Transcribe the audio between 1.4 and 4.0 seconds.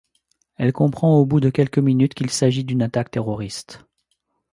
quelques minutes qu’il s’agit d’une attaque terroriste.